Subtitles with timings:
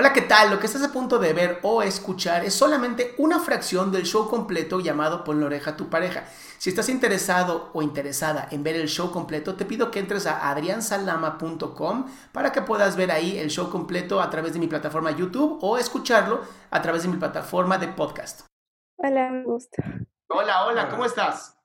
[0.00, 0.52] Hola, ¿qué tal?
[0.52, 4.28] Lo que estás a punto de ver o escuchar es solamente una fracción del show
[4.30, 6.22] completo llamado Pon la oreja a tu pareja.
[6.56, 10.50] Si estás interesado o interesada en ver el show completo, te pido que entres a
[10.50, 15.58] adriansalama.com para que puedas ver ahí el show completo a través de mi plataforma YouTube
[15.62, 18.42] o escucharlo a través de mi plataforma de podcast.
[18.98, 19.82] Hola, me gusta.
[20.28, 21.58] Hola, hola, ¿cómo estás?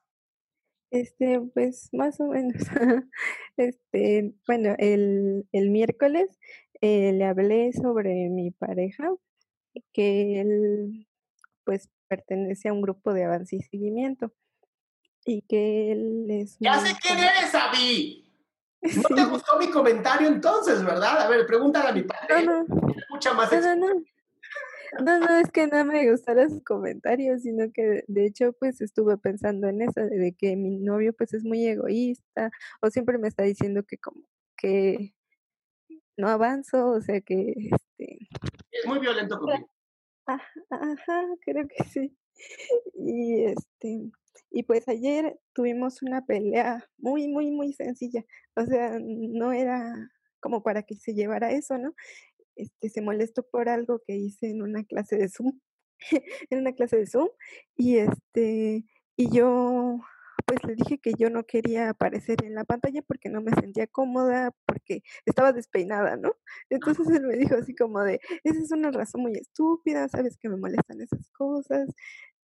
[0.90, 2.62] Este, pues más o menos.
[3.56, 6.40] Este, bueno, el, el miércoles
[6.84, 9.08] eh, le hablé sobre mi pareja,
[9.94, 11.08] que él
[11.64, 14.34] pues pertenece a un grupo de avance y seguimiento
[15.24, 16.58] y que él es...
[16.60, 18.20] Ya sé quién eres, Abby.
[19.08, 21.22] No te gustó mi comentario entonces, ¿verdad?
[21.22, 22.44] A ver, pregúntale a mi padre.
[22.44, 23.34] No, no.
[23.34, 24.04] Más No, no, no.
[25.02, 29.16] No, no, es que no me gustaron sus comentarios, sino que de hecho pues estuve
[29.16, 32.50] pensando en eso, de que mi novio pues es muy egoísta
[32.82, 34.20] o siempre me está diciendo que como
[34.54, 35.14] que
[36.16, 38.28] no avanzo, o sea que este
[38.70, 39.70] Es muy violento conmigo.
[40.26, 42.16] Ah, Ajá, creo que sí.
[42.94, 44.10] Y este,
[44.50, 48.24] y pues ayer tuvimos una pelea muy, muy, muy sencilla.
[48.56, 50.10] O sea, no era
[50.40, 51.94] como para que se llevara eso, ¿no?
[52.56, 55.60] Este, se molestó por algo que hice en una clase de Zoom,
[56.50, 57.28] en una clase de Zoom,
[57.76, 58.84] y este,
[59.16, 59.98] y yo
[60.46, 63.86] pues le dije que yo no quería aparecer en la pantalla porque no me sentía
[63.86, 66.36] cómoda, porque estaba despeinada, ¿no?
[66.70, 70.48] Entonces él me dijo así como de, esa es una razón muy estúpida, sabes que
[70.48, 71.88] me molestan esas cosas,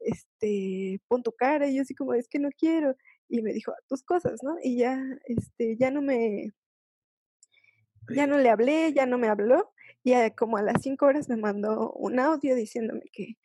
[0.01, 2.97] este, pon tu cara, y yo así como, es que no quiero,
[3.29, 4.57] y me dijo, tus cosas, ¿no?
[4.63, 6.53] Y ya, este, ya no me,
[8.15, 9.73] ya no le hablé, ya no me habló,
[10.03, 13.37] y como a las cinco horas me mandó un audio diciéndome que,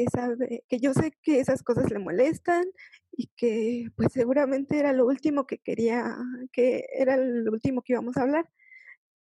[0.00, 2.64] que sabe, que yo sé que esas cosas le molestan
[3.12, 6.16] y que pues seguramente era lo último que quería,
[6.52, 8.48] que era lo último que íbamos a hablar.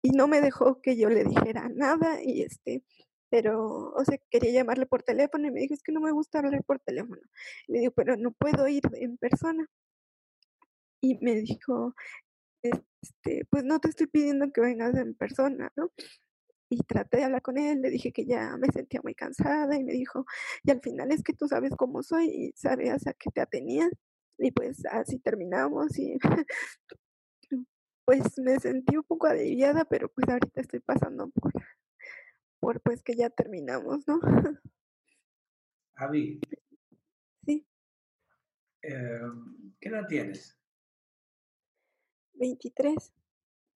[0.03, 2.85] Y no me dejó que yo le dijera nada y este,
[3.31, 6.39] pero, o sea, quería llamarle por teléfono y me dijo, es que no me gusta
[6.39, 7.21] hablar por teléfono.
[7.67, 9.67] Le digo, pero no puedo ir en persona.
[11.01, 11.95] Y me dijo,
[12.63, 15.91] este, pues no te estoy pidiendo que vengas en persona, ¿no?
[16.71, 19.85] Y traté de hablar con él, le dije que ya me sentía muy cansada y
[19.85, 20.27] me dijo,
[20.63, 23.91] y al final es que tú sabes cómo soy y sabías a qué te atenías.
[24.39, 26.19] Y pues así terminamos y
[28.05, 31.53] pues me sentí un poco aliviada, pero pues ahorita estoy pasando por,
[32.61, 34.21] por pues que ya terminamos, ¿no?
[35.97, 36.41] Abby,
[37.45, 37.67] Sí,
[38.83, 39.21] eh,
[39.81, 40.57] ¿qué edad tienes?
[42.35, 43.13] 23,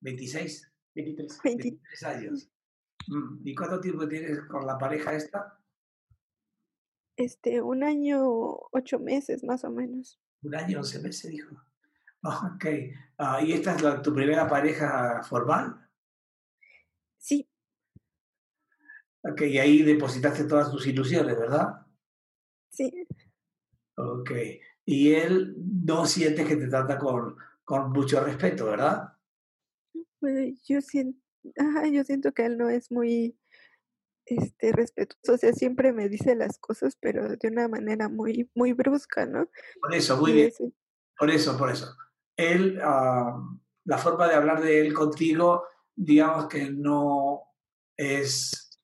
[0.00, 1.41] 26, 23.
[1.42, 2.50] 20, 23 años.
[3.08, 5.58] Mm, ¿Y cuánto tiempo tienes con la pareja esta?
[7.16, 8.20] este, un año,
[8.72, 10.20] ocho meses más o menos.
[10.42, 11.56] Un año, 11 meses, dijo.
[12.24, 12.64] Ok.
[13.18, 15.88] Ah, ¿Y esta es la- tu primera pareja formal?
[17.18, 17.48] Sí,
[19.24, 21.86] Ok, y ahí depositaste todas tus ilusiones, ¿verdad?
[22.71, 22.91] sí,
[23.97, 24.30] Ok.
[24.84, 25.54] Y él
[25.84, 29.16] no siente que te trata con, con mucho respeto, ¿verdad?
[30.18, 31.21] pues yo siento,
[31.56, 33.39] ajá, yo siento que él no es muy,
[34.27, 38.72] este, respetuoso, o sea, siempre me dice las cosas, pero de una manera muy, muy
[38.72, 39.48] brusca, ¿no?
[39.80, 40.53] Por eso, muy Y bien.
[41.18, 41.97] Por eso, por eso.
[42.36, 43.41] Él, ah,
[43.84, 47.42] la forma de hablar de él contigo, digamos que no
[47.97, 48.80] es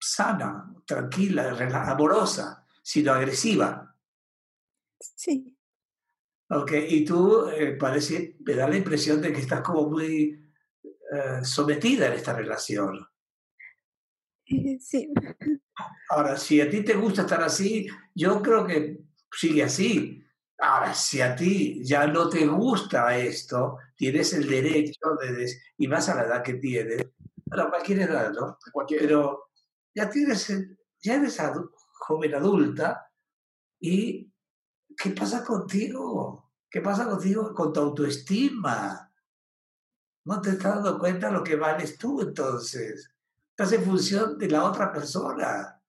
[0.00, 1.56] sana, tranquila,
[1.90, 3.96] amorosa, sino agresiva.
[5.16, 5.56] sí,
[6.50, 6.72] ¿ok?
[6.88, 10.43] Y tú eh, parece, me da la impresión de que estás como muy
[11.14, 13.06] eh, sometida en esta relación.
[14.80, 15.12] Sí.
[16.10, 18.98] Ahora, si a ti te gusta estar así, yo creo que
[19.32, 20.22] sigue así.
[20.58, 25.50] Ahora, si a ti ya no te gusta esto, tienes el derecho de...
[25.78, 27.06] y más a la edad que tienes,
[27.50, 28.58] a cualquier edad, ¿no?
[28.88, 29.50] Pero
[29.94, 30.52] ya tienes,
[31.02, 31.38] ya eres
[31.92, 33.10] joven adulta
[33.80, 34.32] y
[34.96, 36.52] ¿qué pasa contigo?
[36.70, 39.12] ¿Qué pasa contigo con tu autoestima?
[40.24, 43.10] No te estás dando cuenta de lo que vales tú entonces.
[43.50, 45.80] Estás en función de la otra persona.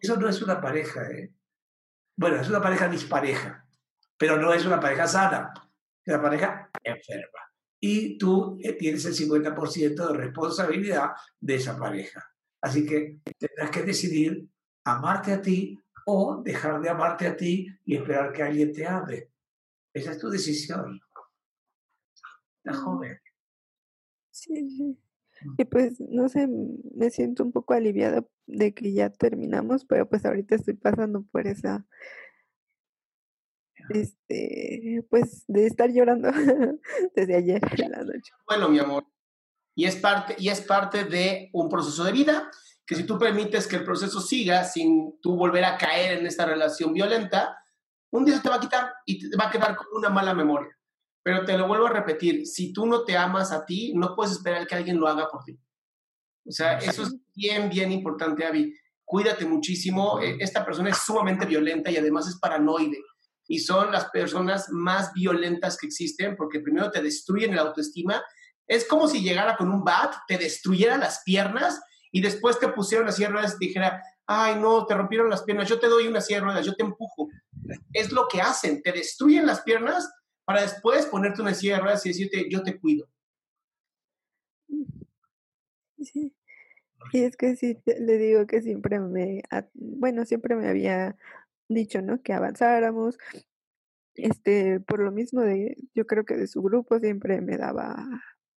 [0.00, 1.32] Eso no es una pareja, ¿eh?
[2.16, 3.66] Bueno, es una pareja dispareja,
[4.16, 5.52] pero no es una pareja sana.
[6.04, 7.40] Es una pareja enferma.
[7.78, 12.30] Y tú eh, tienes el 50% de responsabilidad de esa pareja.
[12.60, 14.46] Así que tendrás que decidir
[14.84, 19.30] amarte a ti o dejar de amarte a ti y esperar que alguien te ame.
[19.92, 21.00] Esa es tu decisión.
[22.64, 23.18] La joven.
[24.40, 24.98] Sí, sí.
[25.42, 25.54] Mm.
[25.58, 30.24] Y pues, no sé, me siento un poco aliviada de que ya terminamos, pero pues
[30.24, 31.86] ahorita estoy pasando por esa,
[33.90, 36.30] este, pues de estar llorando
[37.14, 38.32] desde ayer en la noche.
[38.46, 39.06] Bueno, mi amor,
[39.74, 42.50] y es parte, y es parte de un proceso de vida
[42.86, 46.46] que si tú permites que el proceso siga sin tú volver a caer en esta
[46.46, 47.62] relación violenta,
[48.10, 50.34] un día se te va a quitar y te va a quedar con una mala
[50.34, 50.76] memoria.
[51.22, 54.32] Pero te lo vuelvo a repetir, si tú no te amas a ti, no puedes
[54.32, 55.58] esperar que alguien lo haga por ti.
[56.46, 58.74] O sea, eso es bien, bien importante, Avi.
[59.04, 60.20] Cuídate muchísimo.
[60.20, 62.98] E, esta persona es sumamente violenta y además es paranoide.
[63.46, 68.22] Y son las personas más violentas que existen porque primero te destruyen la autoestima.
[68.66, 71.80] Es como si llegara con un bat, te destruyera las piernas
[72.12, 75.80] y después te pusieron las sierras y dijera, ay, no, te rompieron las piernas, yo
[75.80, 77.28] te doy una sierra yo te empujo.
[77.92, 80.08] Es lo que hacen, te destruyen las piernas
[80.50, 83.08] para después ponerte una silla de ruedas y decirte, yo te cuido.
[86.02, 86.34] Sí.
[87.12, 89.42] Y es que sí, le digo que siempre me,
[89.74, 91.14] bueno, siempre me había
[91.68, 92.22] dicho, ¿no?
[92.22, 93.18] Que avanzáramos.
[94.14, 98.08] Este, por lo mismo de, yo creo que de su grupo siempre me daba,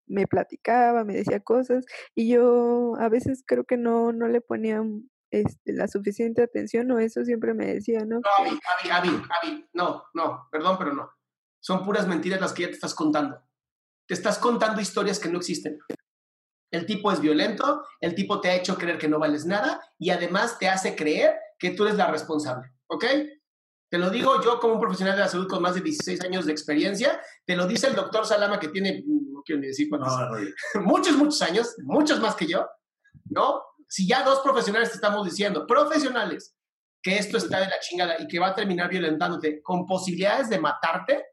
[0.07, 1.85] me platicaba, me decía cosas,
[2.15, 4.81] y yo a veces creo que no, no le ponía
[5.31, 8.21] este, la suficiente atención, o eso siempre me decía, ¿no?
[8.21, 11.11] No, Avi, Avi, Avi, Avi, no, no, perdón, pero no.
[11.63, 13.41] Son puras mentiras las que ya te estás contando.
[14.05, 15.79] Te estás contando historias que no existen.
[16.69, 20.09] El tipo es violento, el tipo te ha hecho creer que no vales nada y
[20.09, 23.05] además te hace creer que tú eres la responsable, ¿ok?
[23.89, 26.45] Te lo digo yo como un profesional de la salud con más de 16 años
[26.45, 30.11] de experiencia, te lo dice el doctor Salama que tiene, no quiero ni decir cuántos,
[30.83, 32.67] muchos, muchos años, muchos más que yo,
[33.29, 33.61] ¿no?
[33.87, 36.57] Si ya dos profesionales te estamos diciendo, profesionales,
[37.01, 40.59] que esto está de la chingada y que va a terminar violentándote con posibilidades de
[40.59, 41.23] matarte,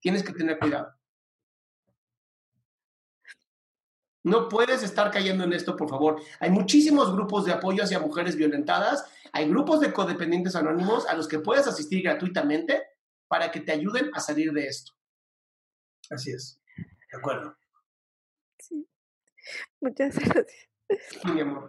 [0.00, 0.94] tienes que tener cuidado.
[4.24, 6.20] No puedes estar cayendo en esto, por favor.
[6.40, 9.04] Hay muchísimos grupos de apoyo hacia mujeres violentadas.
[9.32, 12.82] Hay grupos de codependientes anónimos a los que puedes asistir gratuitamente
[13.26, 14.92] para que te ayuden a salir de esto.
[16.10, 16.60] Así es.
[17.10, 17.56] De acuerdo.
[18.58, 18.86] Sí.
[19.80, 20.68] Muchas gracias.
[21.24, 21.68] mi amor.